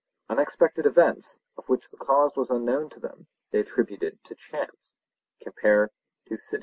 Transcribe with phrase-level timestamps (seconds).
[0.29, 4.97] Unexpected events, of which the cause was unknown to them, they attributed to chance
[5.45, 5.89] (Thucyd.).